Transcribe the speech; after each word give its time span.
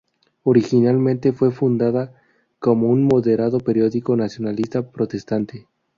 Originalmente 0.41 1.31
fue 1.31 1.51
fundada 1.51 2.19
como 2.57 2.89
un 2.89 3.03
moderado 3.03 3.59
periódico 3.59 4.15
nacionalista 4.15 4.89
protestante. 4.89 5.67